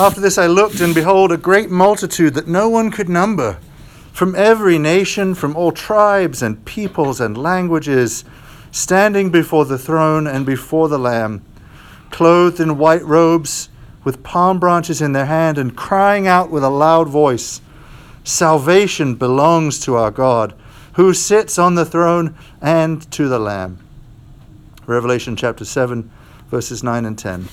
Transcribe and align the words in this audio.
After 0.00 0.22
this 0.22 0.38
I 0.38 0.46
looked, 0.46 0.80
and 0.80 0.94
behold, 0.94 1.30
a 1.30 1.36
great 1.36 1.70
multitude 1.70 2.32
that 2.32 2.48
no 2.48 2.70
one 2.70 2.90
could 2.90 3.10
number, 3.10 3.58
from 4.14 4.34
every 4.34 4.78
nation, 4.78 5.34
from 5.34 5.54
all 5.54 5.72
tribes 5.72 6.40
and 6.40 6.64
peoples 6.64 7.20
and 7.20 7.36
languages, 7.36 8.24
standing 8.72 9.28
before 9.28 9.66
the 9.66 9.76
throne 9.76 10.26
and 10.26 10.46
before 10.46 10.88
the 10.88 10.98
Lamb, 10.98 11.44
clothed 12.10 12.60
in 12.60 12.78
white 12.78 13.04
robes, 13.04 13.68
with 14.02 14.22
palm 14.22 14.58
branches 14.58 15.02
in 15.02 15.12
their 15.12 15.26
hand, 15.26 15.58
and 15.58 15.76
crying 15.76 16.26
out 16.26 16.50
with 16.50 16.64
a 16.64 16.70
loud 16.70 17.06
voice 17.06 17.60
Salvation 18.24 19.16
belongs 19.16 19.78
to 19.80 19.96
our 19.96 20.10
God, 20.10 20.54
who 20.94 21.12
sits 21.12 21.58
on 21.58 21.74
the 21.74 21.84
throne 21.84 22.34
and 22.62 23.02
to 23.12 23.28
the 23.28 23.38
Lamb. 23.38 23.78
Revelation 24.86 25.36
chapter 25.36 25.66
7, 25.66 26.10
verses 26.50 26.82
9 26.82 27.04
and 27.04 27.18
10. 27.18 27.48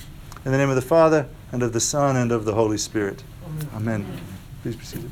In 0.46 0.52
the 0.52 0.56
name 0.56 0.70
of 0.70 0.76
the 0.76 0.80
Father, 0.80 1.28
and 1.52 1.62
of 1.62 1.72
the 1.72 1.80
Son, 1.80 2.16
and 2.16 2.32
of 2.32 2.44
the 2.44 2.54
Holy 2.54 2.78
Spirit. 2.78 3.22
Amen. 3.46 3.68
Amen. 3.74 4.20
Please 4.62 4.76
be 4.76 4.84
seated. 4.84 5.10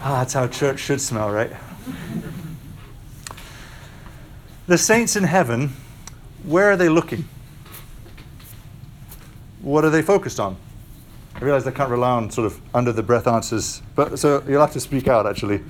Ah, 0.00 0.18
that's 0.18 0.34
how 0.34 0.46
church 0.48 0.80
should 0.80 1.00
smell, 1.00 1.30
right? 1.30 1.50
the 4.66 4.78
saints 4.78 5.16
in 5.16 5.24
heaven, 5.24 5.72
where 6.44 6.70
are 6.70 6.76
they 6.76 6.88
looking? 6.88 7.28
What 9.60 9.84
are 9.84 9.90
they 9.90 10.02
focused 10.02 10.40
on? 10.40 10.56
I 11.34 11.40
realize 11.44 11.66
I 11.66 11.70
can't 11.70 11.90
rely 11.90 12.10
on 12.10 12.30
sort 12.30 12.46
of 12.46 12.60
under 12.74 12.92
the 12.92 13.02
breath 13.02 13.26
answers, 13.26 13.82
but 13.94 14.18
so 14.18 14.42
you'll 14.48 14.60
have 14.60 14.72
to 14.72 14.80
speak 14.80 15.08
out 15.08 15.26
actually. 15.26 15.60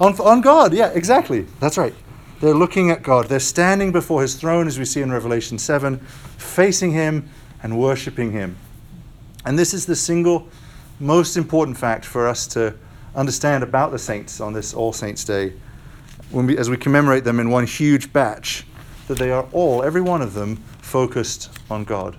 On 0.00 0.12
God. 0.12 0.20
On, 0.20 0.26
on 0.26 0.40
God, 0.40 0.74
yeah, 0.74 0.88
exactly. 0.88 1.46
That's 1.60 1.78
right. 1.78 1.94
They're 2.40 2.54
looking 2.54 2.90
at 2.90 3.02
God. 3.02 3.26
They're 3.26 3.40
standing 3.40 3.90
before 3.90 4.22
his 4.22 4.36
throne, 4.36 4.68
as 4.68 4.78
we 4.78 4.84
see 4.84 5.02
in 5.02 5.10
Revelation 5.10 5.58
7, 5.58 5.98
facing 5.98 6.92
him 6.92 7.28
and 7.62 7.78
worshiping 7.78 8.30
him. 8.30 8.56
And 9.44 9.58
this 9.58 9.74
is 9.74 9.86
the 9.86 9.96
single 9.96 10.48
most 11.00 11.36
important 11.36 11.76
fact 11.76 12.04
for 12.04 12.28
us 12.28 12.46
to 12.48 12.74
understand 13.14 13.64
about 13.64 13.90
the 13.90 13.98
saints 13.98 14.40
on 14.40 14.52
this 14.52 14.72
All 14.72 14.92
Saints' 14.92 15.24
Day, 15.24 15.52
we, 16.30 16.56
as 16.56 16.70
we 16.70 16.76
commemorate 16.76 17.24
them 17.24 17.40
in 17.40 17.50
one 17.50 17.66
huge 17.66 18.12
batch, 18.12 18.64
that 19.08 19.18
they 19.18 19.30
are 19.30 19.46
all, 19.52 19.82
every 19.82 20.00
one 20.00 20.22
of 20.22 20.34
them, 20.34 20.56
focused 20.80 21.50
on 21.70 21.84
God. 21.84 22.16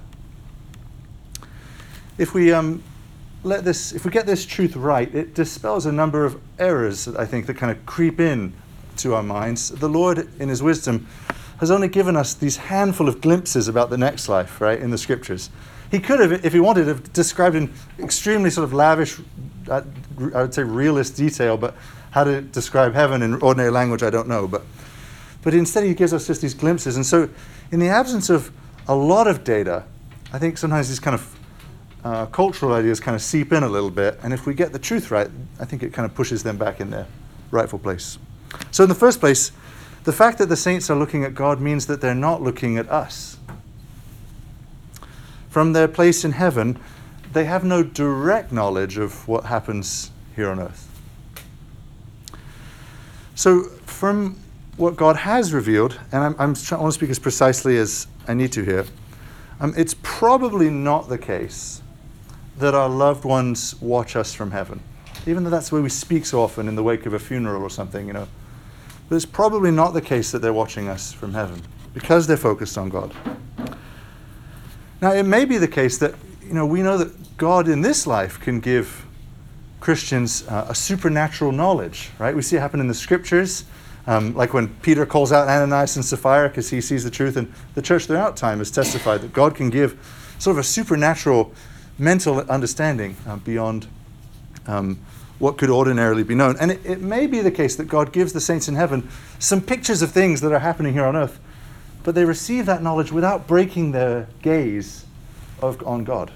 If 2.17 2.33
we 2.33 2.51
um, 2.51 2.83
let 3.43 3.63
this, 3.63 3.93
if 3.93 4.03
we 4.03 4.11
get 4.11 4.25
this 4.25 4.45
truth 4.45 4.75
right, 4.75 5.13
it 5.15 5.33
dispels 5.33 5.85
a 5.85 5.91
number 5.91 6.25
of 6.25 6.41
errors, 6.57 7.05
that 7.05 7.17
I 7.17 7.25
think, 7.25 7.45
that 7.45 7.55
kind 7.55 7.71
of 7.71 7.85
creep 7.85 8.19
in 8.19 8.53
to 8.99 9.15
our 9.15 9.23
minds. 9.23 9.69
The 9.69 9.89
Lord, 9.89 10.29
in 10.39 10.49
His 10.49 10.63
wisdom, 10.63 11.07
has 11.59 11.71
only 11.71 11.87
given 11.87 12.15
us 12.15 12.33
these 12.33 12.57
handful 12.57 13.09
of 13.09 13.19
glimpses 13.21 13.67
about 13.67 13.89
the 13.89 13.97
next 13.97 14.29
life, 14.29 14.61
right, 14.61 14.79
in 14.79 14.91
the 14.91 14.97
scriptures. 14.97 15.49
He 15.91 15.99
could 15.99 16.19
have, 16.19 16.45
if 16.45 16.53
he 16.53 16.59
wanted, 16.59 16.87
have 16.87 17.11
described 17.13 17.55
in 17.55 17.73
extremely 17.97 18.49
sort 18.49 18.63
of 18.63 18.73
lavish, 18.73 19.19
uh, 19.69 19.81
I 20.33 20.41
would 20.41 20.53
say 20.53 20.63
realist 20.63 21.17
detail, 21.17 21.57
but 21.57 21.75
how 22.11 22.23
to 22.23 22.41
describe 22.41 22.93
heaven 22.93 23.21
in 23.21 23.35
ordinary 23.41 23.71
language, 23.71 24.03
I 24.03 24.09
don't 24.09 24.27
know. 24.27 24.47
But, 24.47 24.63
but 25.41 25.53
instead, 25.53 25.83
he 25.83 25.93
gives 25.93 26.13
us 26.13 26.27
just 26.27 26.41
these 26.41 26.53
glimpses. 26.53 26.95
And 26.95 27.05
so, 27.05 27.29
in 27.71 27.79
the 27.79 27.89
absence 27.89 28.29
of 28.29 28.51
a 28.87 28.95
lot 28.95 29.27
of 29.27 29.43
data, 29.43 29.83
I 30.31 30.39
think 30.39 30.57
sometimes 30.57 30.89
these 30.89 30.99
kind 30.99 31.15
of 31.15 31.39
uh, 32.03 32.25
cultural 32.27 32.73
ideas 32.73 32.99
kind 32.99 33.15
of 33.15 33.21
seep 33.21 33.51
in 33.51 33.63
a 33.63 33.69
little 33.69 33.89
bit. 33.89 34.19
And 34.23 34.31
if 34.31 34.45
we 34.45 34.53
get 34.53 34.71
the 34.71 34.79
truth 34.79 35.11
right, 35.11 35.29
I 35.59 35.65
think 35.65 35.83
it 35.83 35.91
kind 35.91 36.05
of 36.05 36.15
pushes 36.15 36.43
them 36.43 36.57
back 36.57 36.79
in 36.79 36.89
their 36.89 37.07
rightful 37.51 37.79
place. 37.79 38.17
So, 38.71 38.83
in 38.83 38.89
the 38.89 38.95
first 38.95 39.19
place, 39.19 39.51
the 40.03 40.13
fact 40.13 40.37
that 40.37 40.47
the 40.47 40.55
saints 40.55 40.89
are 40.89 40.97
looking 40.97 41.23
at 41.23 41.35
God 41.35 41.59
means 41.59 41.87
that 41.87 42.01
they're 42.01 42.15
not 42.15 42.41
looking 42.41 42.77
at 42.77 42.89
us. 42.89 43.37
From 45.49 45.73
their 45.73 45.87
place 45.87 46.23
in 46.23 46.33
heaven, 46.33 46.79
they 47.33 47.45
have 47.45 47.63
no 47.63 47.83
direct 47.83 48.51
knowledge 48.51 48.97
of 48.97 49.27
what 49.27 49.45
happens 49.45 50.11
here 50.35 50.49
on 50.49 50.59
earth. 50.59 50.87
So, 53.35 53.63
from 53.85 54.37
what 54.77 54.95
God 54.95 55.17
has 55.17 55.53
revealed, 55.53 55.99
and 56.11 56.23
I'm, 56.23 56.35
I'm 56.39 56.55
trying, 56.55 56.79
I 56.79 56.83
want 56.83 56.93
to 56.93 56.97
speak 56.97 57.09
as 57.09 57.19
precisely 57.19 57.77
as 57.77 58.07
I 58.27 58.33
need 58.33 58.51
to 58.53 58.63
here, 58.63 58.85
um, 59.59 59.73
it's 59.75 59.95
probably 60.01 60.69
not 60.69 61.09
the 61.09 61.17
case 61.17 61.81
that 62.57 62.73
our 62.73 62.89
loved 62.89 63.25
ones 63.25 63.79
watch 63.81 64.15
us 64.15 64.33
from 64.33 64.51
heaven. 64.51 64.81
Even 65.25 65.43
though 65.43 65.49
that's 65.49 65.69
the 65.69 65.75
way 65.75 65.81
we 65.81 65.89
speak 65.89 66.25
so 66.25 66.41
often 66.41 66.67
in 66.67 66.75
the 66.75 66.83
wake 66.83 67.05
of 67.05 67.13
a 67.13 67.19
funeral 67.19 67.61
or 67.61 67.69
something, 67.69 68.07
you 68.07 68.13
know. 68.13 68.27
But 69.09 69.15
it's 69.15 69.25
probably 69.25 69.71
not 69.71 69.93
the 69.93 70.01
case 70.01 70.31
that 70.31 70.39
they're 70.39 70.53
watching 70.53 70.87
us 70.87 71.11
from 71.11 71.33
heaven 71.33 71.61
because 71.93 72.27
they're 72.27 72.37
focused 72.37 72.77
on 72.77 72.89
God. 72.89 73.13
Now, 75.01 75.11
it 75.13 75.23
may 75.23 75.45
be 75.45 75.57
the 75.57 75.67
case 75.67 75.97
that, 75.97 76.13
you 76.45 76.53
know, 76.53 76.65
we 76.65 76.81
know 76.83 76.97
that 76.97 77.37
God 77.37 77.67
in 77.67 77.81
this 77.81 78.05
life 78.05 78.39
can 78.39 78.59
give 78.59 79.05
Christians 79.79 80.47
uh, 80.47 80.67
a 80.69 80.75
supernatural 80.75 81.51
knowledge, 81.51 82.11
right? 82.19 82.35
We 82.35 82.41
see 82.41 82.57
it 82.57 82.59
happen 82.59 82.79
in 82.79 82.87
the 82.87 82.93
scriptures, 82.93 83.65
um, 84.05 84.35
like 84.35 84.53
when 84.53 84.67
Peter 84.81 85.05
calls 85.05 85.31
out 85.31 85.47
Ananias 85.47 85.95
and 85.95 86.05
Sapphira 86.05 86.49
because 86.49 86.69
he 86.69 86.81
sees 86.81 87.03
the 87.03 87.09
truth, 87.09 87.37
and 87.37 87.51
the 87.75 87.81
church 87.81 88.05
throughout 88.05 88.35
time 88.35 88.59
has 88.59 88.69
testified 88.69 89.21
that 89.21 89.33
God 89.33 89.55
can 89.55 89.69
give 89.69 89.97
sort 90.37 90.55
of 90.55 90.59
a 90.59 90.63
supernatural 90.63 91.53
mental 91.97 92.39
understanding 92.49 93.15
uh, 93.27 93.37
beyond 93.37 93.87
um, 94.67 94.99
what 95.39 95.57
could 95.57 95.69
ordinarily 95.69 96.23
be 96.23 96.35
known. 96.35 96.57
And 96.59 96.71
it, 96.71 96.85
it 96.85 97.01
may 97.01 97.25
be 97.25 97.39
the 97.39 97.51
case 97.51 97.75
that 97.77 97.87
God 97.87 98.11
gives 98.11 98.33
the 98.33 98.41
saints 98.41 98.67
in 98.67 98.75
heaven 98.75 99.09
some 99.39 99.61
pictures 99.61 100.01
of 100.01 100.11
things 100.11 100.41
that 100.41 100.51
are 100.51 100.59
happening 100.59 100.93
here 100.93 101.05
on 101.05 101.15
earth, 101.15 101.39
but 102.03 102.13
they 102.13 102.25
receive 102.25 102.65
that 102.65 102.83
knowledge 102.83 103.11
without 103.11 103.47
breaking 103.47 103.93
their 103.93 104.27
gaze 104.41 105.05
of, 105.61 105.85
on 105.87 106.03
God. 106.03 106.31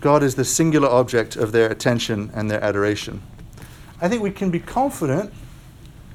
God 0.00 0.22
is 0.22 0.36
the 0.36 0.44
singular 0.44 0.88
object 0.88 1.34
of 1.34 1.52
their 1.52 1.70
attention 1.70 2.30
and 2.34 2.50
their 2.50 2.62
adoration. 2.62 3.20
I 4.00 4.08
think 4.08 4.22
we 4.22 4.30
can 4.30 4.50
be 4.50 4.60
confident 4.60 5.32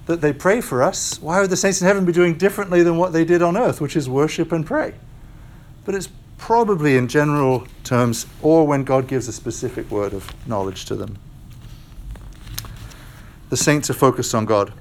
that 0.06 0.22
they 0.22 0.33
pray 0.33 0.62
for 0.62 0.83
us. 0.83 1.22
Why 1.22 1.41
would 1.41 1.50
the 1.50 1.57
saints 1.57 1.81
in 1.81 1.88
heaven 1.88 2.06
be 2.06 2.13
doing 2.13 2.38
differently 2.38 2.83
than 2.83 2.97
what 2.97 3.13
they 3.13 3.25
did 3.25 3.41
on 3.41 3.57
earth, 3.57 3.81
which 3.81 3.95
is 3.95 4.07
worship 4.07 4.51
and 4.51 4.66
pray? 4.66 4.94
But 5.85 5.95
it's 5.95 6.09
probably 6.44 6.98
in 6.98 7.08
general 7.08 7.66
terms, 7.86 8.28
or 8.42 8.68
when 8.68 8.84
God 8.84 9.08
gives 9.08 9.30
a 9.30 9.31
specific 9.31 9.90
word 9.90 10.12
of 10.12 10.30
knowledge 10.46 10.84
to 10.84 10.94
them. 10.94 11.18
The 13.50 13.56
saints 13.56 13.90
are 13.90 13.94
focused 13.94 14.36
on 14.36 14.44
God. 14.44 14.74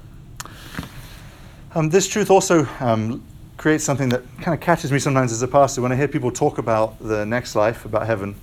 Um, 1.73 1.89
this 1.89 2.05
truth 2.05 2.29
also 2.29 2.67
um, 2.81 3.23
creates 3.55 3.85
something 3.85 4.09
that 4.09 4.23
kind 4.41 4.53
of 4.53 4.59
catches 4.59 4.91
me 4.91 4.99
sometimes 4.99 5.31
as 5.31 5.41
a 5.41 5.47
pastor 5.47 5.81
when 5.81 5.93
I 5.93 5.95
hear 5.95 6.09
people 6.09 6.31
talk 6.31 6.57
about 6.57 6.99
the 6.99 7.25
next 7.25 7.55
life, 7.55 7.85
about 7.85 8.07
heaven. 8.07 8.35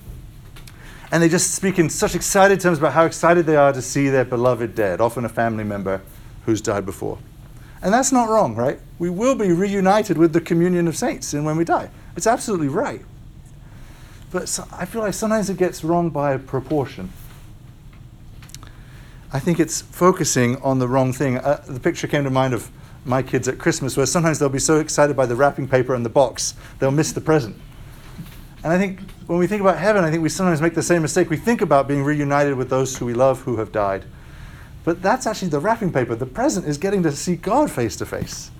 And 1.11 1.21
they 1.21 1.29
just 1.29 1.53
speak 1.53 1.77
in 1.77 1.91
such 1.91 2.15
excited 2.15 2.59
terms 2.59 2.79
about 2.79 2.93
how 2.93 3.05
excited 3.05 3.45
they 3.45 3.55
are 3.55 3.71
to 3.71 3.83
see 3.83 4.09
their 4.09 4.25
beloved 4.25 4.73
dead, 4.73 4.99
often 4.99 5.25
a 5.25 5.29
family 5.29 5.63
member 5.63 6.01
who's 6.47 6.59
died 6.59 6.87
before. 6.87 7.19
And 7.83 7.93
that's 7.93 8.11
not 8.11 8.29
wrong, 8.29 8.55
right? 8.55 8.79
We 8.97 9.11
will 9.11 9.35
be 9.35 9.51
reunited 9.51 10.17
with 10.17 10.33
the 10.33 10.41
communion 10.41 10.87
of 10.87 10.97
saints 10.97 11.35
and 11.35 11.45
when 11.45 11.55
we 11.55 11.65
die. 11.65 11.91
It's 12.15 12.25
absolutely 12.25 12.67
right. 12.67 13.05
But 14.31 14.47
so, 14.47 14.65
I 14.71 14.85
feel 14.85 15.01
like 15.01 15.13
sometimes 15.13 15.49
it 15.49 15.57
gets 15.57 15.83
wrong 15.83 16.09
by 16.09 16.37
proportion. 16.37 17.11
I 19.33 19.39
think 19.39 19.59
it's 19.59 19.81
focusing 19.81 20.57
on 20.61 20.79
the 20.79 20.87
wrong 20.87 21.13
thing. 21.13 21.37
Uh, 21.37 21.63
the 21.67 21.79
picture 21.79 22.07
came 22.07 22.23
to 22.23 22.29
mind 22.29 22.53
of 22.53 22.71
my 23.05 23.23
kids 23.23 23.47
at 23.47 23.57
Christmas, 23.57 23.97
where 23.97 24.05
sometimes 24.05 24.39
they'll 24.39 24.49
be 24.49 24.59
so 24.59 24.79
excited 24.79 25.15
by 25.15 25.25
the 25.25 25.35
wrapping 25.35 25.67
paper 25.67 25.95
and 25.95 26.05
the 26.05 26.09
box, 26.09 26.53
they'll 26.79 26.91
miss 26.91 27.11
the 27.11 27.21
present. 27.21 27.55
And 28.63 28.71
I 28.71 28.77
think 28.77 28.99
when 29.25 29.39
we 29.39 29.47
think 29.47 29.61
about 29.61 29.77
heaven, 29.77 30.03
I 30.03 30.11
think 30.11 30.21
we 30.21 30.29
sometimes 30.29 30.61
make 30.61 30.75
the 30.75 30.83
same 30.83 31.01
mistake. 31.01 31.29
We 31.29 31.37
think 31.37 31.61
about 31.61 31.87
being 31.87 32.03
reunited 32.03 32.55
with 32.55 32.69
those 32.69 32.95
who 32.97 33.05
we 33.05 33.13
love 33.13 33.41
who 33.41 33.57
have 33.57 33.71
died. 33.71 34.05
But 34.83 35.01
that's 35.01 35.25
actually 35.25 35.49
the 35.49 35.59
wrapping 35.59 35.91
paper. 35.91 36.15
The 36.15 36.25
present 36.25 36.67
is 36.67 36.77
getting 36.77 37.01
to 37.03 37.11
see 37.11 37.35
God 37.35 37.71
face 37.71 37.95
to 37.97 38.05
face. 38.05 38.51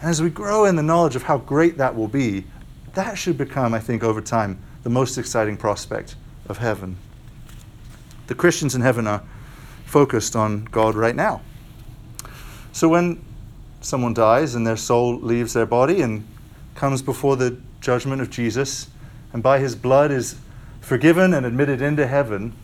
And 0.00 0.10
as 0.10 0.22
we 0.22 0.30
grow 0.30 0.64
in 0.64 0.76
the 0.76 0.82
knowledge 0.82 1.16
of 1.16 1.24
how 1.24 1.38
great 1.38 1.76
that 1.78 1.96
will 1.96 2.08
be, 2.08 2.44
that 2.94 3.16
should 3.18 3.38
become, 3.38 3.74
I 3.74 3.80
think, 3.80 4.04
over 4.04 4.20
time, 4.20 4.62
the 4.82 4.90
most 4.90 5.18
exciting 5.18 5.56
prospect 5.56 6.16
of 6.48 6.58
heaven. 6.58 6.96
The 8.26 8.34
Christians 8.34 8.74
in 8.74 8.80
heaven 8.80 9.06
are 9.06 9.22
focused 9.84 10.34
on 10.34 10.64
God 10.64 10.94
right 10.94 11.14
now. 11.14 11.42
So 12.72 12.88
when 12.88 13.22
someone 13.80 14.14
dies 14.14 14.54
and 14.54 14.66
their 14.66 14.76
soul 14.76 15.18
leaves 15.18 15.52
their 15.52 15.66
body 15.66 16.00
and 16.00 16.26
comes 16.74 17.02
before 17.02 17.36
the 17.36 17.58
judgment 17.80 18.22
of 18.22 18.30
Jesus, 18.30 18.88
and 19.32 19.42
by 19.42 19.58
his 19.58 19.74
blood 19.74 20.10
is 20.10 20.36
forgiven 20.80 21.34
and 21.34 21.44
admitted 21.44 21.82
into 21.82 22.06
heaven, 22.06 22.54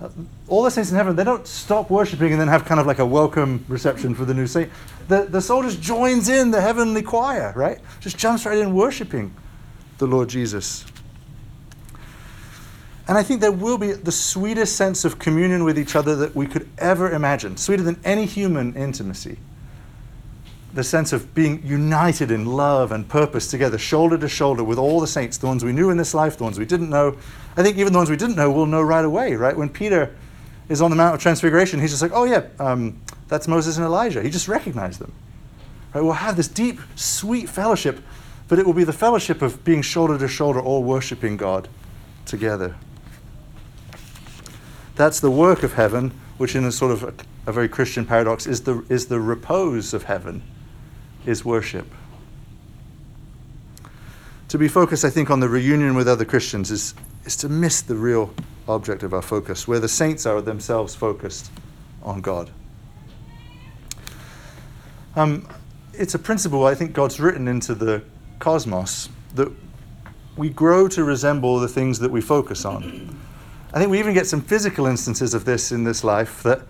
uh, 0.00 0.08
all 0.48 0.64
the 0.64 0.70
saints 0.70 0.90
in 0.90 0.96
heaven, 0.96 1.14
they 1.14 1.24
don't 1.24 1.46
stop 1.46 1.90
worshiping 1.90 2.32
and 2.32 2.40
then 2.40 2.48
have 2.48 2.64
kind 2.64 2.80
of 2.80 2.86
like 2.86 2.98
a 2.98 3.06
welcome 3.06 3.64
reception 3.68 4.14
for 4.14 4.24
the 4.24 4.34
new 4.34 4.46
saint. 4.46 4.70
The, 5.08 5.24
the 5.24 5.40
soul 5.40 5.62
just 5.62 5.80
joins 5.80 6.28
in 6.28 6.50
the 6.50 6.60
heavenly 6.60 7.02
choir, 7.02 7.52
right? 7.54 7.78
Just 8.00 8.18
jumps 8.18 8.44
right 8.44 8.58
in 8.58 8.74
worshiping 8.74 9.32
the 9.98 10.06
Lord 10.06 10.28
Jesus. 10.28 10.84
And 13.06 13.18
I 13.18 13.22
think 13.22 13.40
there 13.40 13.52
will 13.52 13.76
be 13.76 13.92
the 13.92 14.12
sweetest 14.12 14.76
sense 14.76 15.04
of 15.04 15.18
communion 15.18 15.64
with 15.64 15.78
each 15.78 15.94
other 15.94 16.16
that 16.16 16.34
we 16.34 16.46
could 16.46 16.68
ever 16.78 17.10
imagine, 17.10 17.56
sweeter 17.56 17.82
than 17.82 18.00
any 18.04 18.24
human 18.24 18.74
intimacy. 18.74 19.38
the 20.74 20.84
sense 20.84 21.12
of 21.12 21.34
being 21.34 21.64
united 21.64 22.30
in 22.32 22.44
love 22.44 22.90
and 22.90 23.08
purpose 23.08 23.48
together, 23.48 23.78
shoulder 23.78 24.18
to 24.18 24.28
shoulder 24.28 24.64
with 24.64 24.76
all 24.76 25.00
the 25.00 25.06
saints, 25.06 25.38
the 25.38 25.46
ones 25.46 25.64
we 25.64 25.72
knew 25.72 25.90
in 25.90 25.96
this 25.96 26.14
life, 26.14 26.36
the 26.36 26.42
ones 26.42 26.58
we 26.58 26.64
didn't 26.64 26.90
know. 26.90 27.16
I 27.56 27.62
think 27.62 27.78
even 27.78 27.92
the 27.92 27.98
ones 27.98 28.10
we 28.10 28.16
didn't 28.16 28.34
know, 28.34 28.50
we'll 28.50 28.66
know 28.66 28.82
right 28.82 29.04
away, 29.04 29.36
right? 29.36 29.56
When 29.56 29.68
Peter 29.68 30.14
is 30.68 30.82
on 30.82 30.90
the 30.90 30.96
Mount 30.96 31.14
of 31.14 31.20
Transfiguration, 31.20 31.80
he's 31.80 31.90
just 31.90 32.02
like, 32.02 32.10
oh, 32.12 32.24
yeah, 32.24 32.46
um, 32.58 33.00
that's 33.28 33.46
Moses 33.46 33.76
and 33.76 33.86
Elijah. 33.86 34.20
He 34.20 34.30
just 34.30 34.48
recognized 34.48 35.00
them. 35.00 35.12
Right? 35.94 36.02
We'll 36.02 36.12
have 36.14 36.36
this 36.36 36.48
deep, 36.48 36.80
sweet 36.96 37.48
fellowship, 37.48 38.00
but 38.48 38.58
it 38.58 38.66
will 38.66 38.74
be 38.74 38.84
the 38.84 38.92
fellowship 38.92 39.42
of 39.42 39.64
being 39.64 39.80
shoulder 39.80 40.18
to 40.18 40.26
shoulder, 40.26 40.60
all 40.60 40.82
worshiping 40.82 41.36
God 41.36 41.68
together. 42.26 42.74
That's 44.96 45.20
the 45.20 45.30
work 45.30 45.62
of 45.62 45.74
heaven, 45.74 46.12
which, 46.38 46.54
in 46.54 46.64
a 46.64 46.72
sort 46.72 46.92
of 46.92 47.02
a, 47.02 47.14
a 47.46 47.52
very 47.52 47.68
Christian 47.68 48.06
paradox, 48.06 48.46
is 48.46 48.62
the, 48.62 48.84
is 48.88 49.06
the 49.06 49.20
repose 49.20 49.92
of 49.92 50.04
heaven, 50.04 50.42
is 51.26 51.44
worship. 51.44 51.86
To 54.48 54.58
be 54.58 54.68
focused, 54.68 55.04
I 55.04 55.10
think, 55.10 55.30
on 55.30 55.40
the 55.40 55.48
reunion 55.48 55.94
with 55.96 56.06
other 56.06 56.24
Christians 56.24 56.70
is, 56.70 56.94
is 57.24 57.34
to 57.36 57.48
miss 57.48 57.80
the 57.82 57.96
real 57.96 58.32
object 58.68 59.02
of 59.02 59.12
our 59.12 59.22
focus, 59.22 59.66
where 59.66 59.80
the 59.80 59.88
saints 59.88 60.26
are 60.26 60.40
themselves 60.40 60.94
focused 60.94 61.50
on 62.02 62.20
God. 62.20 62.50
Um, 65.16 65.48
it's 65.92 66.14
a 66.14 66.18
principle 66.18 66.66
I 66.66 66.74
think 66.74 66.92
God's 66.92 67.20
written 67.20 67.48
into 67.48 67.74
the 67.74 68.02
cosmos 68.38 69.08
that 69.34 69.50
we 70.36 70.50
grow 70.50 70.88
to 70.88 71.04
resemble 71.04 71.58
the 71.58 71.68
things 71.68 71.98
that 72.00 72.10
we 72.10 72.20
focus 72.20 72.64
on. 72.64 73.18
I 73.74 73.78
think 73.78 73.90
we 73.90 73.98
even 73.98 74.14
get 74.14 74.28
some 74.28 74.40
physical 74.40 74.86
instances 74.86 75.34
of 75.34 75.44
this 75.44 75.72
in 75.72 75.82
this 75.82 76.04
life 76.04 76.44
that 76.44 76.60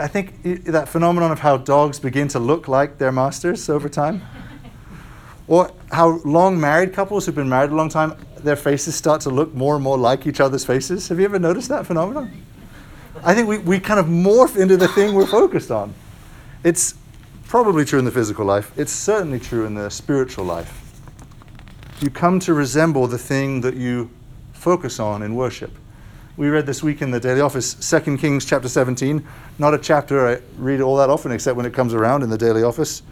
I 0.00 0.08
think 0.08 0.64
that 0.64 0.88
phenomenon 0.88 1.30
of 1.30 1.40
how 1.40 1.58
dogs 1.58 2.00
begin 2.00 2.26
to 2.28 2.38
look 2.38 2.68
like 2.68 2.96
their 2.96 3.12
masters 3.12 3.68
over 3.68 3.86
time. 3.90 4.22
or 5.46 5.70
how 5.90 6.22
long 6.24 6.58
married 6.58 6.94
couples 6.94 7.26
who've 7.26 7.34
been 7.34 7.50
married 7.50 7.70
a 7.70 7.74
long 7.74 7.90
time, 7.90 8.16
their 8.38 8.56
faces 8.56 8.94
start 8.94 9.20
to 9.20 9.28
look 9.28 9.52
more 9.52 9.74
and 9.74 9.84
more 9.84 9.98
like 9.98 10.26
each 10.26 10.40
other's 10.40 10.64
faces. 10.64 11.06
Have 11.08 11.18
you 11.18 11.26
ever 11.26 11.38
noticed 11.38 11.68
that 11.68 11.84
phenomenon? 11.84 12.42
I 13.22 13.34
think 13.34 13.46
we, 13.46 13.58
we 13.58 13.78
kind 13.78 14.00
of 14.00 14.06
morph 14.06 14.56
into 14.56 14.78
the 14.78 14.88
thing 14.88 15.12
we're 15.12 15.26
focused 15.26 15.70
on. 15.70 15.92
It's 16.64 16.94
probably 17.44 17.84
true 17.84 17.98
in 17.98 18.06
the 18.06 18.10
physical 18.10 18.46
life, 18.46 18.72
it's 18.78 18.92
certainly 18.92 19.38
true 19.38 19.66
in 19.66 19.74
the 19.74 19.90
spiritual 19.90 20.46
life. 20.46 20.80
You 22.00 22.08
come 22.08 22.40
to 22.40 22.54
resemble 22.54 23.06
the 23.06 23.18
thing 23.18 23.60
that 23.60 23.74
you 23.74 24.08
focus 24.54 24.98
on 24.98 25.22
in 25.22 25.34
worship. 25.34 25.72
We 26.34 26.48
read 26.48 26.64
this 26.64 26.82
week 26.82 27.02
in 27.02 27.10
the 27.10 27.20
daily 27.20 27.42
office 27.42 27.74
2 27.74 28.16
Kings 28.16 28.46
chapter 28.46 28.66
17, 28.66 29.22
not 29.58 29.74
a 29.74 29.78
chapter 29.78 30.26
I 30.28 30.40
read 30.56 30.80
all 30.80 30.96
that 30.96 31.10
often 31.10 31.30
except 31.30 31.58
when 31.58 31.66
it 31.66 31.74
comes 31.74 31.92
around 31.92 32.22
in 32.22 32.30
the 32.30 32.38
daily 32.38 32.62
office. 32.62 33.02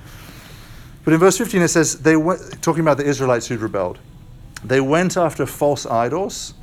But 1.04 1.12
in 1.12 1.20
verse 1.20 1.36
15 1.36 1.60
it 1.60 1.68
says, 1.68 2.00
they 2.00 2.16
went, 2.16 2.62
talking 2.62 2.80
about 2.80 2.96
the 2.96 3.04
Israelites 3.04 3.46
who'd 3.46 3.60
rebelled, 3.60 3.98
they 4.64 4.80
went 4.80 5.18
after 5.18 5.44
false 5.44 5.84
idols 5.84 6.54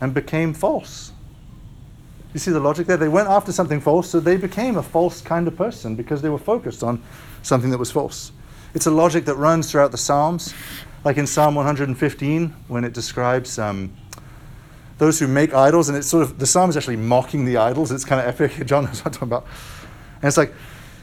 and 0.00 0.14
became 0.14 0.54
false. 0.54 1.10
You 2.34 2.38
see 2.38 2.52
the 2.52 2.60
logic 2.60 2.86
there? 2.86 2.96
They 2.96 3.08
went 3.08 3.28
after 3.28 3.50
something 3.50 3.80
false, 3.80 4.08
so 4.08 4.20
they 4.20 4.36
became 4.36 4.76
a 4.76 4.84
false 4.84 5.20
kind 5.20 5.48
of 5.48 5.56
person 5.56 5.96
because 5.96 6.22
they 6.22 6.28
were 6.28 6.38
focused 6.38 6.84
on 6.84 7.02
something 7.42 7.70
that 7.70 7.78
was 7.78 7.90
false. 7.90 8.30
It's 8.74 8.86
a 8.86 8.92
logic 8.92 9.24
that 9.24 9.34
runs 9.34 9.68
throughout 9.68 9.90
the 9.90 9.98
Psalms, 9.98 10.54
like 11.02 11.16
in 11.16 11.26
Psalm 11.26 11.56
115, 11.56 12.54
when 12.68 12.84
it 12.84 12.92
describes 12.92 13.58
um, 13.58 13.92
those 15.00 15.18
who 15.18 15.26
make 15.26 15.54
idols, 15.54 15.88
and 15.88 15.96
it's 15.96 16.06
sort 16.06 16.22
of 16.22 16.38
the 16.38 16.46
psalm 16.46 16.68
is 16.68 16.76
actually 16.76 16.96
mocking 16.96 17.46
the 17.46 17.56
idols. 17.56 17.90
It's 17.90 18.04
kind 18.04 18.20
of 18.20 18.26
epic. 18.28 18.66
John 18.66 18.84
knows 18.84 19.02
what 19.02 19.06
I'm 19.06 19.12
talking 19.12 19.28
about. 19.28 19.46
And 20.16 20.24
it's 20.24 20.36
like, 20.36 20.52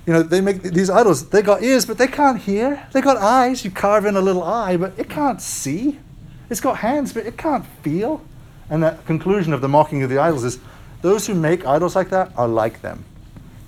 you 0.05 0.13
know, 0.13 0.21
they 0.21 0.39
make 0.39 0.61
these 0.61 0.91
idols, 0.91 1.29
they 1.29 1.41
got 1.41 1.63
ears, 1.63 1.83
but 1.83 1.97
they 1.97 2.05
can't 2.05 2.39
hear. 2.39 2.87
They 2.93 3.01
got 3.01 3.17
eyes. 3.17 3.65
You 3.65 3.71
carve 3.71 4.05
in 4.05 4.15
a 4.15 4.21
little 4.21 4.43
eye, 4.43 4.77
but 4.77 4.93
it 4.97 5.09
can't 5.09 5.41
see. 5.41 5.99
It's 6.47 6.61
got 6.61 6.77
hands, 6.77 7.11
but 7.11 7.25
it 7.25 7.37
can't 7.39 7.65
feel. 7.81 8.23
And 8.69 8.83
the 8.83 8.99
conclusion 9.07 9.51
of 9.51 9.61
the 9.61 9.67
mocking 9.67 10.03
of 10.03 10.11
the 10.11 10.19
idols 10.19 10.43
is 10.43 10.59
those 11.01 11.25
who 11.25 11.33
make 11.33 11.65
idols 11.65 11.95
like 11.95 12.09
that 12.11 12.31
are 12.37 12.47
like 12.47 12.81
them 12.81 13.03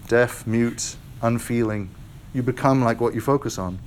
deaf, 0.07 0.45
mute, 0.45 0.95
unfeeling. 1.23 1.89
You 2.33 2.43
become 2.43 2.83
like 2.83 3.01
what 3.01 3.15
you 3.15 3.21
focus 3.21 3.57
on. 3.57 3.79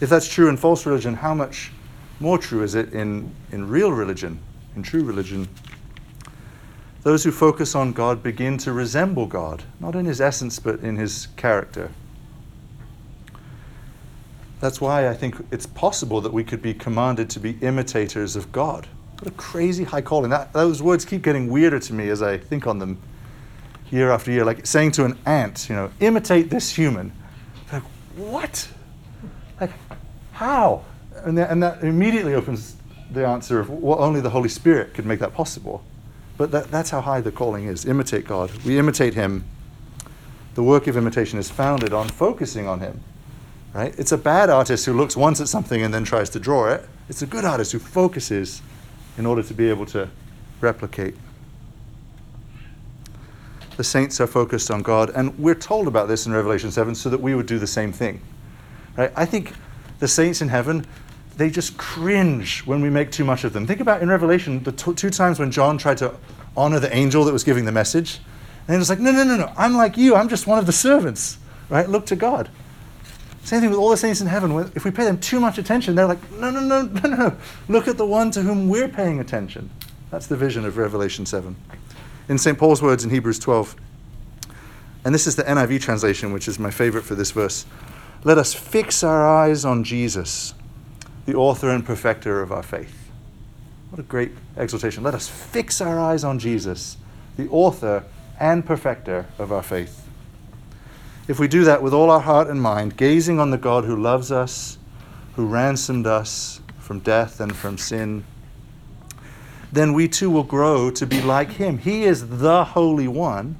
If 0.00 0.08
that's 0.08 0.26
true 0.26 0.48
in 0.48 0.56
false 0.56 0.86
religion, 0.86 1.14
how 1.14 1.34
much 1.34 1.70
more 2.18 2.38
true 2.38 2.62
is 2.62 2.74
it 2.74 2.94
in, 2.94 3.34
in 3.52 3.68
real 3.68 3.92
religion, 3.92 4.40
in 4.74 4.82
true 4.82 5.04
religion? 5.04 5.48
Those 7.02 7.24
who 7.24 7.32
focus 7.32 7.74
on 7.74 7.92
God 7.92 8.22
begin 8.22 8.58
to 8.58 8.72
resemble 8.72 9.26
God, 9.26 9.64
not 9.80 9.96
in 9.96 10.04
his 10.04 10.20
essence, 10.20 10.60
but 10.60 10.80
in 10.80 10.96
his 10.96 11.28
character. 11.36 11.90
That's 14.60 14.80
why 14.80 15.08
I 15.08 15.14
think 15.14 15.44
it's 15.50 15.66
possible 15.66 16.20
that 16.20 16.32
we 16.32 16.44
could 16.44 16.62
be 16.62 16.72
commanded 16.72 17.28
to 17.30 17.40
be 17.40 17.58
imitators 17.60 18.36
of 18.36 18.52
God. 18.52 18.86
What 19.18 19.26
a 19.26 19.34
crazy 19.36 19.82
high 19.82 20.02
calling. 20.02 20.30
That, 20.30 20.52
those 20.52 20.80
words 20.80 21.04
keep 21.04 21.22
getting 21.22 21.48
weirder 21.48 21.80
to 21.80 21.92
me 21.92 22.08
as 22.08 22.22
I 22.22 22.38
think 22.38 22.68
on 22.68 22.78
them 22.78 23.00
year 23.90 24.12
after 24.12 24.30
year. 24.30 24.44
Like 24.44 24.64
saying 24.64 24.92
to 24.92 25.04
an 25.04 25.18
ant, 25.26 25.68
you 25.68 25.74
know, 25.74 25.90
imitate 25.98 26.50
this 26.50 26.70
human. 26.70 27.12
Like, 27.72 27.82
what? 28.14 28.68
Like, 29.60 29.72
how? 30.30 30.84
And 31.24 31.36
that, 31.38 31.50
and 31.50 31.60
that 31.64 31.82
immediately 31.82 32.34
opens 32.34 32.76
the 33.10 33.26
answer 33.26 33.58
of 33.58 33.68
well, 33.68 34.00
only 34.00 34.20
the 34.20 34.30
Holy 34.30 34.48
Spirit 34.48 34.94
could 34.94 35.06
make 35.06 35.18
that 35.18 35.34
possible. 35.34 35.84
But 36.42 36.50
that, 36.50 36.72
that's 36.72 36.90
how 36.90 37.00
high 37.00 37.20
the 37.20 37.30
calling 37.30 37.66
is. 37.66 37.86
Imitate 37.86 38.26
God. 38.26 38.50
We 38.64 38.76
imitate 38.76 39.14
Him. 39.14 39.44
The 40.54 40.62
work 40.64 40.88
of 40.88 40.96
imitation 40.96 41.38
is 41.38 41.48
founded 41.48 41.92
on 41.92 42.08
focusing 42.08 42.66
on 42.66 42.80
Him. 42.80 43.00
Right? 43.72 43.96
It's 43.96 44.10
a 44.10 44.18
bad 44.18 44.50
artist 44.50 44.84
who 44.84 44.92
looks 44.92 45.16
once 45.16 45.40
at 45.40 45.46
something 45.46 45.80
and 45.82 45.94
then 45.94 46.02
tries 46.02 46.30
to 46.30 46.40
draw 46.40 46.66
it. 46.66 46.84
It's 47.08 47.22
a 47.22 47.26
good 47.26 47.44
artist 47.44 47.70
who 47.70 47.78
focuses 47.78 48.60
in 49.16 49.24
order 49.24 49.40
to 49.44 49.54
be 49.54 49.70
able 49.70 49.86
to 49.86 50.08
replicate. 50.60 51.14
The 53.76 53.84
saints 53.84 54.20
are 54.20 54.26
focused 54.26 54.68
on 54.68 54.82
God, 54.82 55.10
and 55.10 55.38
we're 55.38 55.54
told 55.54 55.86
about 55.86 56.08
this 56.08 56.26
in 56.26 56.32
Revelation 56.32 56.72
7 56.72 56.96
so 56.96 57.08
that 57.08 57.20
we 57.20 57.36
would 57.36 57.46
do 57.46 57.60
the 57.60 57.68
same 57.68 57.92
thing. 57.92 58.20
Right? 58.96 59.12
I 59.14 59.26
think 59.26 59.52
the 60.00 60.08
saints 60.08 60.42
in 60.42 60.48
heaven, 60.48 60.86
they 61.36 61.50
just 61.50 61.76
cringe 61.76 62.60
when 62.66 62.80
we 62.82 62.90
make 62.90 63.10
too 63.10 63.24
much 63.24 63.44
of 63.44 63.52
them. 63.52 63.66
Think 63.66 63.80
about 63.80 64.02
in 64.02 64.08
Revelation 64.08 64.62
the 64.62 64.72
t- 64.72 64.94
two 64.94 65.10
times 65.10 65.38
when 65.38 65.50
John 65.50 65.78
tried 65.78 65.98
to 65.98 66.14
honor 66.56 66.78
the 66.78 66.94
angel 66.94 67.24
that 67.24 67.32
was 67.32 67.44
giving 67.44 67.64
the 67.64 67.72
message. 67.72 68.20
And 68.66 68.74
he 68.74 68.78
was 68.78 68.90
like, 68.90 69.00
no, 69.00 69.10
no, 69.10 69.24
no, 69.24 69.36
no, 69.36 69.52
I'm 69.56 69.74
like 69.74 69.96
you. 69.96 70.14
I'm 70.14 70.28
just 70.28 70.46
one 70.46 70.58
of 70.58 70.66
the 70.66 70.72
servants. 70.72 71.38
Right? 71.68 71.88
Look 71.88 72.06
to 72.06 72.16
God. 72.16 72.50
Same 73.44 73.60
thing 73.60 73.70
with 73.70 73.78
all 73.78 73.90
the 73.90 73.96
saints 73.96 74.20
in 74.20 74.26
heaven. 74.26 74.52
If 74.74 74.84
we 74.84 74.90
pay 74.90 75.04
them 75.04 75.18
too 75.18 75.40
much 75.40 75.58
attention, 75.58 75.94
they're 75.94 76.06
like, 76.06 76.30
no, 76.32 76.50
no, 76.50 76.60
no, 76.60 76.82
no, 77.04 77.08
no. 77.08 77.36
Look 77.68 77.88
at 77.88 77.96
the 77.96 78.06
one 78.06 78.30
to 78.32 78.42
whom 78.42 78.68
we're 78.68 78.88
paying 78.88 79.18
attention. 79.18 79.70
That's 80.10 80.26
the 80.26 80.36
vision 80.36 80.64
of 80.64 80.76
Revelation 80.76 81.26
7. 81.26 81.56
In 82.28 82.38
St. 82.38 82.56
Paul's 82.56 82.82
words 82.82 83.02
in 83.02 83.10
Hebrews 83.10 83.38
12, 83.38 83.74
and 85.04 85.12
this 85.12 85.26
is 85.26 85.34
the 85.34 85.42
NIV 85.42 85.80
translation, 85.80 86.32
which 86.32 86.46
is 86.46 86.58
my 86.58 86.70
favorite 86.70 87.02
for 87.02 87.16
this 87.16 87.32
verse 87.32 87.66
let 88.24 88.38
us 88.38 88.54
fix 88.54 89.02
our 89.02 89.26
eyes 89.26 89.64
on 89.64 89.82
Jesus, 89.82 90.54
the 91.26 91.34
author 91.34 91.70
and 91.70 91.84
perfecter 91.84 92.42
of 92.42 92.52
our 92.52 92.62
faith. 92.62 93.10
What 93.90 94.00
a 94.00 94.02
great 94.02 94.32
exhortation. 94.56 95.02
Let 95.02 95.14
us 95.14 95.28
fix 95.28 95.80
our 95.80 95.98
eyes 95.98 96.24
on 96.24 96.38
Jesus, 96.38 96.96
the 97.36 97.48
author 97.48 98.04
and 98.40 98.64
perfecter 98.64 99.26
of 99.38 99.52
our 99.52 99.62
faith 99.62 100.02
if 101.28 101.38
we 101.38 101.46
do 101.46 101.64
that 101.64 101.82
with 101.82 101.94
all 101.94 102.10
our 102.10 102.20
heart 102.20 102.48
and 102.48 102.60
mind, 102.60 102.96
gazing 102.96 103.38
on 103.38 103.50
the 103.50 103.58
God 103.58 103.84
who 103.84 103.96
loves 103.96 104.32
us, 104.32 104.76
who 105.36 105.46
ransomed 105.46 106.06
us 106.06 106.60
from 106.78 106.98
death 106.98 107.40
and 107.40 107.54
from 107.54 107.78
sin, 107.78 108.24
then 109.70 109.92
we 109.94 110.08
too 110.08 110.30
will 110.30 110.42
grow 110.42 110.90
to 110.90 111.06
be 111.06 111.22
like 111.22 111.52
him. 111.52 111.78
He 111.78 112.02
is 112.02 112.40
the 112.40 112.64
Holy 112.64 113.08
One. 113.08 113.56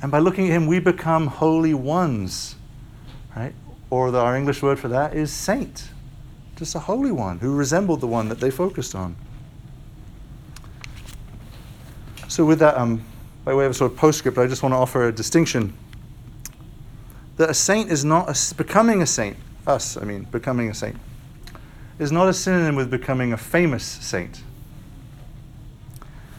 And 0.00 0.12
by 0.12 0.18
looking 0.18 0.46
at 0.46 0.52
him, 0.52 0.66
we 0.66 0.78
become 0.78 1.26
holy 1.26 1.74
ones, 1.74 2.56
right? 3.34 3.54
Or 3.88 4.10
the, 4.10 4.20
our 4.20 4.36
English 4.36 4.62
word 4.62 4.78
for 4.78 4.88
that 4.88 5.14
is 5.14 5.32
saint, 5.32 5.88
just 6.62 6.76
a 6.76 6.78
holy 6.78 7.10
one 7.10 7.40
who 7.40 7.52
resembled 7.56 8.00
the 8.00 8.06
one 8.06 8.28
that 8.28 8.38
they 8.38 8.48
focused 8.48 8.94
on. 8.94 9.16
So, 12.28 12.44
with 12.44 12.60
that, 12.60 12.76
um, 12.76 13.04
by 13.44 13.52
way 13.52 13.64
of 13.64 13.72
a 13.72 13.74
sort 13.74 13.90
of 13.90 13.98
postscript, 13.98 14.38
I 14.38 14.46
just 14.46 14.62
want 14.62 14.72
to 14.72 14.76
offer 14.76 15.08
a 15.08 15.12
distinction 15.12 15.72
that 17.36 17.50
a 17.50 17.54
saint 17.54 17.90
is 17.90 18.04
not 18.04 18.28
a, 18.28 18.54
becoming 18.54 19.02
a 19.02 19.06
saint, 19.06 19.36
us, 19.66 19.96
I 19.96 20.04
mean, 20.04 20.22
becoming 20.30 20.70
a 20.70 20.74
saint, 20.74 20.96
is 21.98 22.12
not 22.12 22.28
a 22.28 22.32
synonym 22.32 22.76
with 22.76 22.92
becoming 22.92 23.32
a 23.32 23.36
famous 23.36 23.82
saint. 23.82 24.44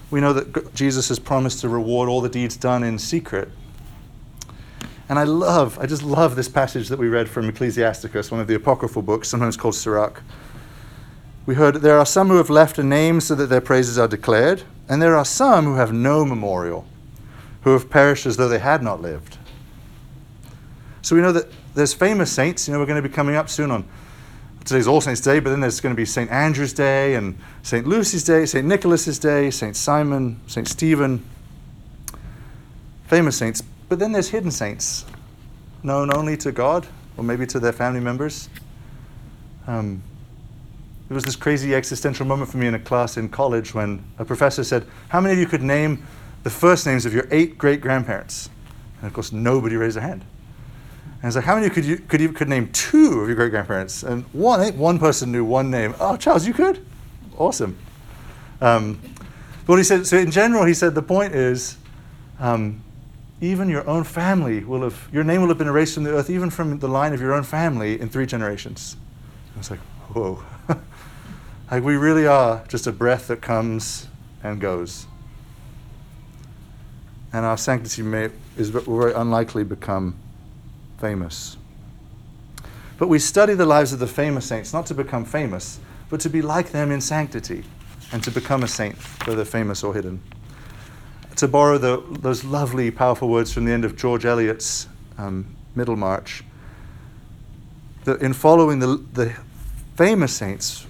We 0.09 0.21
know 0.21 0.31
that 0.31 0.73
Jesus 0.73 1.09
has 1.09 1.19
promised 1.19 1.59
to 1.61 1.69
reward 1.69 2.07
all 2.07 2.21
the 2.21 2.29
deeds 2.29 2.55
done 2.55 2.81
in 2.81 2.97
secret. 2.97 3.49
And 5.13 5.19
I 5.19 5.25
love, 5.25 5.77
I 5.77 5.85
just 5.85 6.01
love 6.01 6.35
this 6.35 6.49
passage 6.49 6.89
that 6.89 6.97
we 6.97 7.07
read 7.07 7.29
from 7.29 7.47
Ecclesiasticus, 7.47 8.31
one 8.31 8.41
of 8.41 8.47
the 8.47 8.55
apocryphal 8.55 9.03
books, 9.03 9.29
sometimes 9.29 9.55
called 9.55 9.75
Sirach. 9.75 10.23
We 11.45 11.53
heard 11.53 11.75
there 11.75 11.99
are 11.99 12.05
some 12.07 12.29
who 12.29 12.37
have 12.37 12.49
left 12.49 12.79
a 12.79 12.83
name 12.83 13.21
so 13.21 13.35
that 13.35 13.45
their 13.45 13.61
praises 13.61 13.99
are 13.99 14.07
declared, 14.07 14.63
and 14.89 14.99
there 14.99 15.15
are 15.15 15.23
some 15.23 15.65
who 15.65 15.75
have 15.75 15.93
no 15.93 16.25
memorial, 16.25 16.87
who 17.61 17.73
have 17.73 17.91
perished 17.91 18.25
as 18.25 18.37
though 18.37 18.49
they 18.49 18.57
had 18.57 18.81
not 18.81 19.03
lived. 19.03 19.37
So 21.03 21.15
we 21.15 21.21
know 21.21 21.31
that 21.31 21.45
there's 21.75 21.93
famous 21.93 22.31
saints. 22.31 22.67
You 22.67 22.73
know, 22.73 22.79
we're 22.79 22.87
going 22.87 22.99
to 22.99 23.07
be 23.07 23.13
coming 23.13 23.35
up 23.35 23.51
soon 23.51 23.69
on 23.69 23.87
today's 24.65 24.87
All 24.87 24.99
Saints' 24.99 25.21
Day, 25.21 25.39
but 25.39 25.51
then 25.51 25.59
there's 25.59 25.79
going 25.79 25.93
to 25.93 25.95
be 25.95 26.05
St. 26.05 26.31
Andrew's 26.31 26.73
Day 26.73 27.13
and 27.13 27.37
St. 27.61 27.85
Lucy's 27.85 28.23
Day, 28.23 28.47
St. 28.47 28.65
Nicholas's 28.65 29.19
Day, 29.19 29.51
St. 29.51 29.75
Simon, 29.75 30.41
St. 30.47 30.67
Stephen. 30.67 31.23
Famous 33.05 33.37
saints. 33.37 33.61
But 33.93 33.99
then 33.99 34.11
there's 34.11 34.29
hidden 34.29 34.49
saints, 34.49 35.05
known 35.83 36.11
only 36.11 36.35
to 36.37 36.51
God 36.51 36.87
or 37.15 37.23
maybe 37.23 37.45
to 37.45 37.59
their 37.59 37.71
family 37.71 37.99
members. 37.99 38.49
Um, 39.67 40.01
there 41.07 41.13
was 41.13 41.23
this 41.23 41.35
crazy 41.35 41.75
existential 41.75 42.25
moment 42.25 42.49
for 42.49 42.57
me 42.57 42.65
in 42.65 42.73
a 42.73 42.79
class 42.79 43.17
in 43.17 43.29
college 43.29 43.75
when 43.75 44.03
a 44.17 44.25
professor 44.25 44.63
said, 44.63 44.87
How 45.09 45.21
many 45.21 45.33
of 45.33 45.39
you 45.39 45.45
could 45.45 45.61
name 45.61 46.07
the 46.41 46.49
first 46.49 46.87
names 46.87 47.05
of 47.05 47.13
your 47.13 47.27
eight 47.29 47.59
great 47.59 47.81
grandparents? 47.81 48.49
And 48.97 49.05
of 49.05 49.13
course, 49.13 49.31
nobody 49.31 49.75
raised 49.75 49.95
their 49.95 50.01
hand. 50.01 50.25
And 51.21 51.27
it's 51.27 51.35
like, 51.35 51.45
how 51.45 51.53
many 51.53 51.69
could 51.69 51.85
you 51.85 51.97
could 51.97 52.19
you 52.19 52.33
could 52.33 52.49
name 52.49 52.71
two 52.71 53.19
of 53.19 53.27
your 53.27 53.35
great 53.35 53.51
grandparents? 53.51 54.01
And 54.01 54.23
one 54.33 54.75
one 54.75 54.97
person 54.97 55.31
knew 55.31 55.45
one 55.45 55.69
name. 55.69 55.93
Oh, 55.99 56.17
Charles, 56.17 56.47
you 56.47 56.55
could? 56.55 56.83
Awesome. 57.37 57.77
Um, 58.59 58.99
but 59.67 59.75
he 59.75 59.83
said, 59.83 60.07
so 60.07 60.17
in 60.17 60.31
general, 60.31 60.65
he 60.65 60.73
said 60.73 60.95
the 60.95 61.03
point 61.03 61.35
is, 61.35 61.77
um, 62.39 62.81
even 63.43 63.67
your 63.67 63.85
own 63.89 64.05
family 64.05 64.63
will 64.63 64.83
have 64.83 65.09
your 65.11 65.23
name 65.23 65.41
will 65.41 65.49
have 65.49 65.57
been 65.57 65.67
erased 65.67 65.95
from 65.95 66.05
the 66.05 66.11
earth, 66.11 66.29
even 66.29 66.49
from 66.49 66.79
the 66.79 66.87
line 66.87 67.13
of 67.13 67.19
your 67.19 67.33
own 67.33 67.43
family 67.43 67.99
in 67.99 68.07
three 68.07 68.25
generations. 68.25 68.95
I 69.53 69.57
was 69.57 69.69
like, 69.69 69.81
whoa. 70.13 70.41
like 71.71 71.83
we 71.83 71.97
really 71.97 72.25
are 72.25 72.63
just 72.69 72.87
a 72.87 72.91
breath 72.93 73.27
that 73.27 73.41
comes 73.41 74.07
and 74.43 74.61
goes. 74.61 75.07
And 77.33 77.45
our 77.45 77.57
sanctity 77.57 78.01
may 78.01 78.29
is 78.55 78.69
very 78.69 79.13
unlikely 79.13 79.65
become 79.65 80.15
famous. 80.99 81.57
But 82.97 83.09
we 83.09 83.19
study 83.19 83.55
the 83.55 83.65
lives 83.65 83.91
of 83.91 83.99
the 83.99 84.07
famous 84.07 84.45
saints 84.45 84.71
not 84.71 84.85
to 84.85 84.93
become 84.93 85.25
famous, 85.25 85.79
but 86.09 86.21
to 86.21 86.29
be 86.29 86.41
like 86.41 86.71
them 86.71 86.91
in 86.91 87.01
sanctity 87.01 87.65
and 88.13 88.23
to 88.23 88.31
become 88.31 88.63
a 88.63 88.67
saint, 88.69 88.95
whether 89.27 89.43
famous 89.43 89.83
or 89.83 89.93
hidden. 89.93 90.21
To 91.43 91.47
borrow 91.49 91.77
the, 91.77 92.01
those 92.21 92.45
lovely, 92.45 92.89
powerful 92.89 93.27
words 93.27 93.51
from 93.51 93.65
the 93.65 93.73
end 93.73 93.83
of 93.83 93.97
George 93.97 94.23
Eliot's 94.23 94.87
um, 95.17 95.53
Middlemarch, 95.75 96.41
that 98.05 98.21
in 98.21 98.31
following 98.31 98.79
the, 98.79 99.03
the 99.11 99.35
famous 99.97 100.33
saints, 100.33 100.87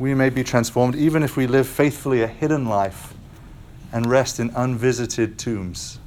we 0.00 0.14
may 0.14 0.30
be 0.30 0.42
transformed 0.42 0.96
even 0.96 1.22
if 1.22 1.36
we 1.36 1.46
live 1.46 1.68
faithfully 1.68 2.22
a 2.22 2.26
hidden 2.26 2.66
life 2.66 3.14
and 3.92 4.06
rest 4.06 4.40
in 4.40 4.50
unvisited 4.50 5.38
tombs. 5.38 6.00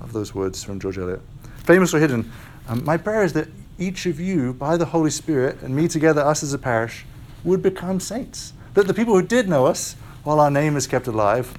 Of 0.00 0.14
those 0.14 0.34
words 0.34 0.64
from 0.64 0.80
George 0.80 0.96
Eliot 0.96 1.20
famous 1.58 1.92
or 1.92 1.98
hidden, 1.98 2.32
um, 2.68 2.82
my 2.86 2.96
prayer 2.96 3.22
is 3.22 3.34
that 3.34 3.48
each 3.78 4.06
of 4.06 4.18
you, 4.18 4.54
by 4.54 4.78
the 4.78 4.86
Holy 4.86 5.10
Spirit, 5.10 5.60
and 5.60 5.76
me 5.76 5.88
together, 5.88 6.22
us 6.22 6.42
as 6.42 6.54
a 6.54 6.58
parish, 6.58 7.04
would 7.44 7.62
become 7.62 8.00
saints. 8.00 8.54
That 8.72 8.86
the 8.86 8.94
people 8.94 9.14
who 9.14 9.20
did 9.20 9.46
know 9.46 9.66
us, 9.66 9.94
while 10.24 10.40
our 10.40 10.50
name 10.50 10.74
is 10.74 10.86
kept 10.86 11.06
alive, 11.06 11.52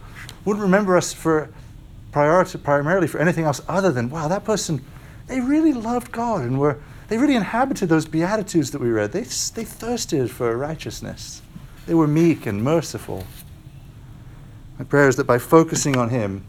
would 0.47 0.57
remember 0.59 0.95
us 0.95 1.11
for 1.11 1.49
primarily 2.11 3.05
for 3.05 3.19
anything 3.19 3.43
else 3.43 3.61
other 3.67 3.91
than, 3.91 4.09
wow, 4.09 4.27
that 4.29 4.45
person, 4.45 4.83
they 5.27 5.41
really 5.41 5.73
loved 5.73 6.11
God 6.11 6.41
and 6.41 6.57
were, 6.57 6.79
they 7.09 7.17
really 7.17 7.35
inhabited 7.35 7.89
those 7.89 8.05
Beatitudes 8.05 8.71
that 8.71 8.79
we 8.79 8.89
read. 8.89 9.11
They, 9.11 9.21
they 9.21 9.65
thirsted 9.65 10.31
for 10.31 10.55
righteousness. 10.57 11.41
They 11.85 11.93
were 11.93 12.07
meek 12.07 12.45
and 12.45 12.63
merciful. 12.63 13.25
My 14.79 14.85
prayer 14.85 15.09
is 15.09 15.17
that 15.17 15.25
by 15.25 15.37
focusing 15.37 15.97
on 15.97 16.09
Him, 16.09 16.43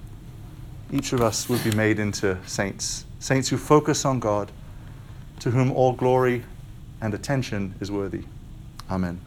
each 0.93 1.13
of 1.13 1.21
us 1.21 1.49
would 1.49 1.63
be 1.65 1.73
made 1.73 1.99
into 1.99 2.39
saints 2.47 3.05
saints 3.19 3.49
who 3.49 3.57
focus 3.57 4.05
on 4.05 4.21
God, 4.21 4.53
to 5.41 5.51
whom 5.51 5.73
all 5.73 5.93
glory 5.93 6.45
and 7.01 7.13
attention 7.13 7.75
is 7.81 7.91
worthy. 7.91 8.23
Amen. 8.89 9.21